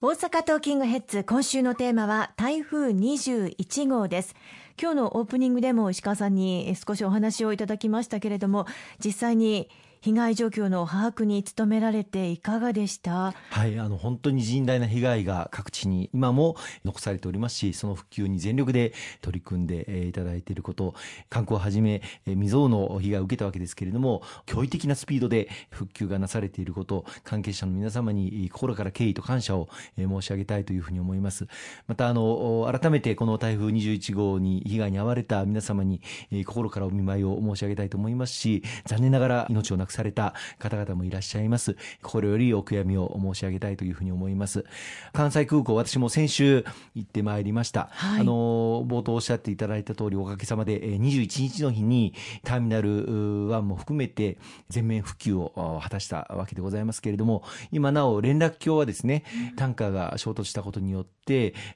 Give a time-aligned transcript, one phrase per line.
[0.00, 4.36] 大阪トーキングヘッズ今週のテーマは台風21号です。
[4.80, 8.66] 今日のオープニングでも石川さんに少しお話をいただきましたけれども
[9.04, 9.68] 実際に
[10.00, 13.34] 被害状況の把握に努められていかがでした？
[13.50, 20.94] はいあの本当に甚大な被害が各地に今も残されておりますしその復旧に全力で取り組んでいただいていること
[21.28, 31.46] 観光をはじめ未曾有の被害を受けたわけですけれども驚異的なスピードで復旧がなされていること関係者の皆様に心から敬意と感謝を申し上げたいというふうに思います。
[31.86, 36.00] またあの改めてこの台風21号に被害に遭われた皆様に
[36.46, 41.76] 心からお見舞いを申し上げたいと思いますし残念ながら命をなくされた方々もいらっしゃいます。
[42.02, 44.64] 心よりお悔やみを申し上げたいというふうに思います。
[45.12, 47.88] 関西空港、私も先週行ってまいりました。
[47.92, 54.38] はい、あの、冒頭おっしゃっていただいた通り、おかげさまで21日の日にターミナル1も含めて
[54.68, 59.24] 全面復旧を果たしたわけでございますけれども、今なお連絡橋はですね、
[59.56, 61.17] タンカーが衝突したことによって、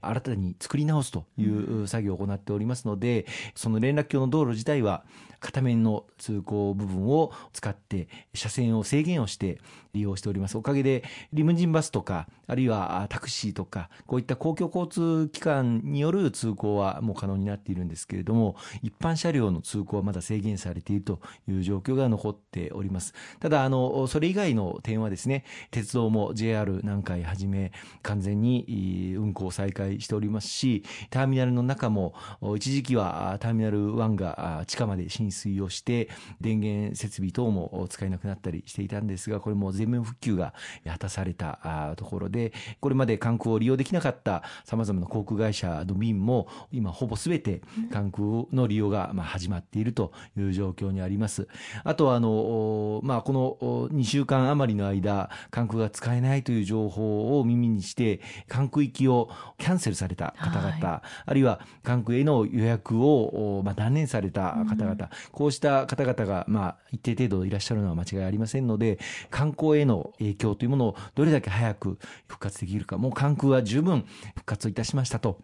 [0.00, 5.04] 新たに作り直すという作業を行っておりますので、その連絡橋の道路自体は
[5.40, 9.60] 片面の通行部分を使って車線を制限をして
[9.94, 10.56] 利用しております。
[10.56, 23.12] おかげでリムジンバスとか、あるいはタクシーとか、こういった公共交通機関による通行はもう可能になっているんですけれども、一般車両の通行はまだ制限されているという状況が残っております。
[23.38, 32.14] ただ、あの、それ以外の点はですね、鉄道も JR 南海はじめ完全に運行再開しておりますし、ターミナルの中も
[32.56, 36.08] 一時期はターミナル1が地下まで浸水をして、
[36.40, 40.54] 電源設備等も使えなくなったりしていたんですが、これも全面復旧が
[40.86, 51.48] 果たされたところで、これまで関空を利用できなかった様々な航空会社の便も、今ほぼ全て関空の利用が始まっているという状況にあります。
[51.84, 64.98] あとは、あの、まあ、この2週間余りの間、関空が使えないという情報を耳にして、関空行きをキャンセルされた方々、はい、あるいは関空への予約を、まあ、断念された方々、うん、
[65.32, 68.98] こうした方々が、まあ、一定程度いらっしゃるのは間違いありませんので、
[69.30, 75.40] 観光への影響というものをどれだけ早く復活できるか、もう関空は十分復活をいたしましたと。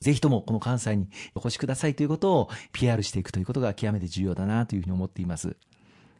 [0.00, 5.56] ぜひともこの関西にお越しくださいということを PR していくということが極めて重要だなというふうに思っています。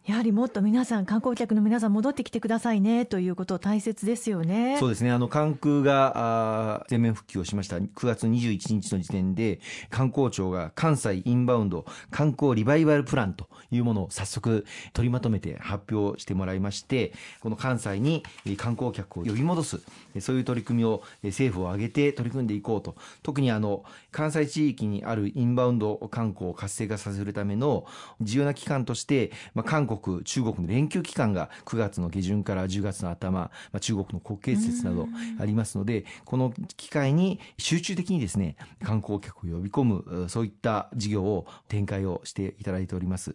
[0.06, 4.78] やはりもっと皆さん、観光客の皆さん、戻ってきてくださいねということ、大切ですよね。
[4.80, 18.22] そうですね、あの関空が全面復旧をしました、9月21日の時点で、観光庁が関西インバウンド観光リバイバルプランというものを早速取りまとめて発表してもらいまして、この関西に
[18.56, 19.80] 観光客を呼び戻す、
[20.20, 27.84] そういう取り組みを政府を挙げて取り組んでいこうと、特にあの関西地域にあるインバウンド観光を活性化させるための
[28.22, 35.08] 重要な機関として、まあ、韓国、中国の連休期間が9月の下旬から10月の頭、まあ、中国の国慶節など
[35.38, 43.34] ありますので、この機会に集中的にですね、観光客を呼び込む、そういった事業を展開をしていただいております。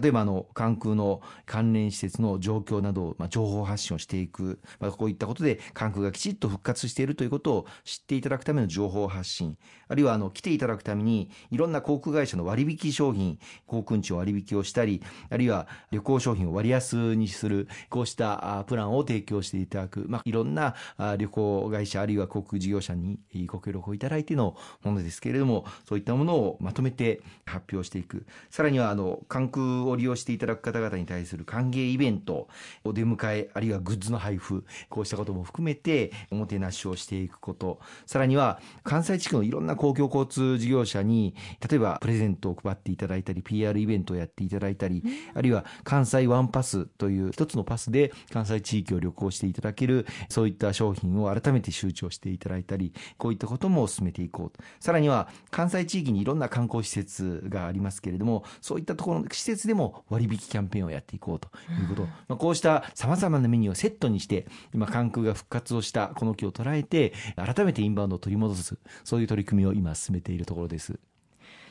[0.00, 9.56] 例えばあの関空の関連施設の状況などを、まあ、情報発信をしていく、まあ、こういったことで関空がきちっと復活しているということを知っていただくための情報発信
[9.88, 20.74] あるいはあの来ていただくためにいろんな航空会社の割引商品航空地を割引をしたりあるいは旅行商品を割安にするこうしたプランを提供していただく、まあ、いろんな
[21.18, 28.26] 旅行会社あるいは航空事業者にご協力をいただいてのものですけれどもそういったものをまとめて発表していく。
[28.50, 32.48] さらにはあの関空を利用していただく方々に対する歓迎イベント、
[32.84, 41.34] お出迎え、あるいはグッズの配布、こうしたことも含めて、おもてなしをしていくこと、さらには、関西地区のいろんな公共交通事業者に、
[41.68, 45.02] 例えばプレゼントを配っていただいたり、PR イベントをやっていただいたり、
[45.34, 54.62] あるいは関西ワンパスという一つのパスで関西地域を旅行していただける、そういった商品を改めて周知をしていただいたり、こういったことも進めていこうと。
[54.80, 61.48] さらには、関西地域にいろんな観光施設がありますけれども、そういったところの施設ででも割引キャンペーンをやっていこうと
[61.80, 70.98] いうこと、まあ、こうしたさまざまなメニューをセットにして今関空が復活をしたこの機を捉えて改めてインバウンドを取り戻すそういう取り組みを今進めているところです。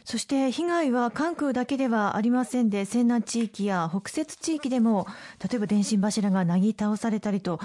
[0.04, 5.08] そして被害は関空だけではありませんで西南地域や北摂地域でも
[5.42, 7.60] 例えば電信柱がなぎ倒されたりと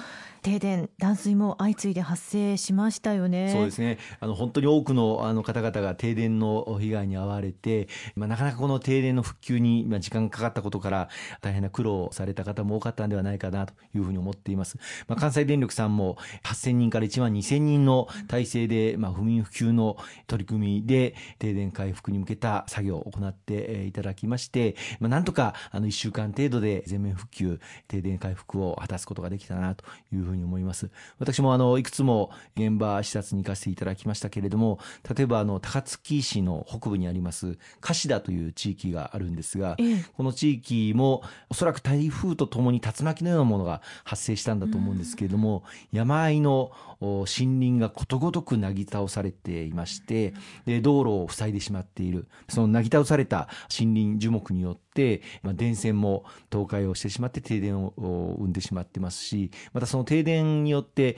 [0.46, 3.50] 停電、断水も相次いで発生しましたよね。
[3.52, 3.98] そうですね。
[4.20, 11.08] あの本当に多くのあの方々が停電の被害に遭われて、まあ、なかなかこの停電の復旧に時間がかかったことから
[11.40, 14.78] 大変な苦労された方も多かったんではないかなというふうに思っています。
[15.08, 19.96] まあ、関西電力さんも8000人から1万2000人の体制で、まあ、不眠不休の
[20.28, 30.90] 取り組みで停電回復に向けた作業を行っていただきまして、まあ、なんとかあの1週間程度で全面復旧、停電回復を果たすことができたなというふうに思います。
[31.18, 34.80] 私もあのいくつも現場視察に行かせていただきましたけれども、
[35.16, 45.62] 例えばあの高槻市の北部にあります樫田という地域があるんですが、ええ、この地域もおそらく台風とともに竜巻のようなものが発生したんだと思うんですけれども、
[45.92, 50.34] 山あいの森林がことごとくなぎ倒されていまして、
[50.64, 52.15] で道路を塞いでしまっている。
[52.48, 57.92] そのなぎ倒された森林樹木によって、まあ、電線も倒壊をしてしまって停電を
[58.38, 61.16] 生んでしまってますし、またその停電によって、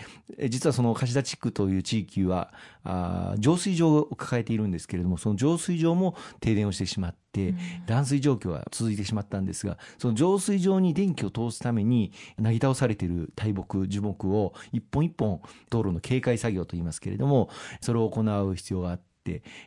[0.48, 2.52] 実はその貸田地区という地域は、
[2.84, 7.54] あ浄水場を抱えているんですけれども、その浄水場も停電をしてしまって、
[7.86, 15.40] 断水状況が続いてしまったんですが、その浄水場に電気を通すために、なぎ倒されている大木、樹木を一本一本
[15.70, 17.50] 道路の警戒作業といいますけれども、
[17.80, 19.07] それを行う必要があって、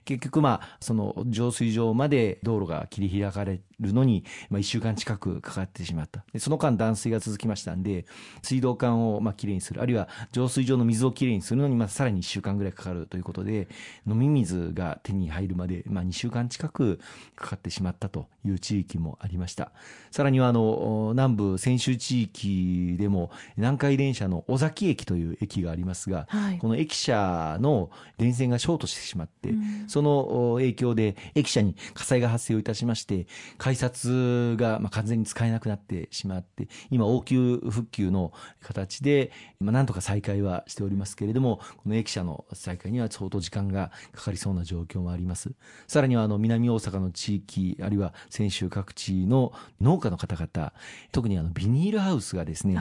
[0.05, 6.23] 結局まあ、その浄水場まで道路が切り開かれてるのに、まあ、1週間近くかかってしまった。
[6.31, 8.05] でその間断水が続きましたんで
[8.41, 9.81] 水道管をまあきれいにする。
[9.81, 13.67] あるいは浄水場の水をきれいにするのにまあさらに1週間ぐらいかかるということで
[14.07, 16.99] 飲み水が手に入るまで、まあ、2週間近く
[17.35, 19.71] かかってしまったという地域もありました。
[20.11, 33.27] さらにはあの南部泉州地域でも南海電車の尾崎駅という駅がありますが、はい、この駅舎の電線がショートしてしまって、うん、その影響で駅舎に火災が発生をいたしまして
[33.71, 39.31] 改札がまあ完全に使えなくなってしまって、今応急復旧の形で、
[39.61, 45.53] まあなんとか再開はしておりますけれども、この駅舎の再開には相当時間がかかりそうな状況もあります。
[45.87, 50.73] さらにはあの南大阪の地域、あるいは泉州各地の農家の方々、
[51.13, 52.77] 特にあのビニールハウスがですね、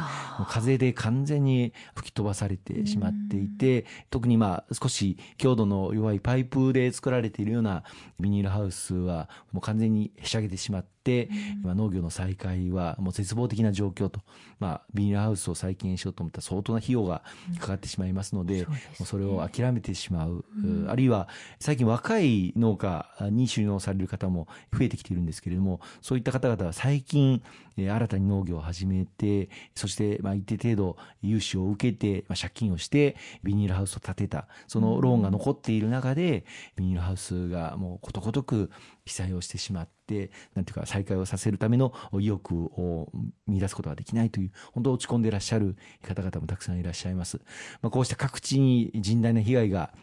[0.49, 7.85] 風で完全に吹き飛ばされてしまっていて、特にまあ少し強度の弱いパイプで作られているような
[8.19, 14.21] ビニールハウスはもう完全にへしゃげてしまって、but 今農業の再開はもう絶望的な状況と、
[14.59, 17.23] まあ、ビニールハウスを再建しようと思ったら相当な費用が
[17.59, 20.45] かかってしまいますので、もうそれを諦めてしまう、
[20.89, 27.43] あるいは最近若い農家に収納される方も増えてきているんですけれども、そういった方々は最近、
[27.77, 36.45] 新たに農業を始めて、そしてまあ一定程度融資を受けて、まあ、借金をしてビニールハウスを建てた、そのローンが残っている中で、
[36.77, 38.71] ビニールハウスがもうことごとく
[39.07, 43.13] 被災をしてしまって、なんていうか再開をさせるための意欲を
[43.47, 47.41] 見出すことができないという、本当落ち込んでいらっしゃる方々もたくさんいらっしゃいます。
[47.81, 49.95] まあ、こうした各地に甚大な被害が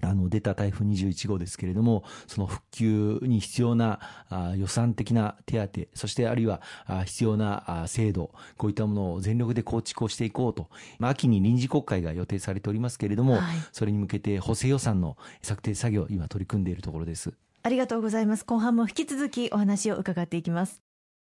[0.00, 17.34] あの出た台風21号ですけれども、その復旧に必要なあ予算的な手当、そしてあるいはあ必要なあ制度、こういったものを全力で構築をしていこうと、まあ、秋に臨時国会が予定されておりますけれども、はい、それに向けて補正予算の策定作業、今取り組んでいるところです。
[17.64, 18.44] ありがとうございます。
[18.44, 20.91] 後半も引き続きお話を伺っていきます。